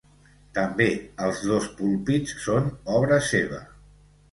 [0.57, 0.87] També
[1.25, 3.63] els dos púlpits són obra seva.